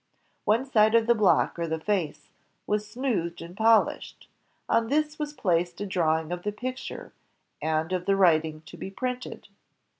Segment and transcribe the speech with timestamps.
[0.45, 2.29] One side of the block, or the face,
[2.65, 4.27] was smoothed and polished.
[4.67, 7.13] On this was placed a draw ing of the picture,
[7.61, 9.49] and of the writing to be printed.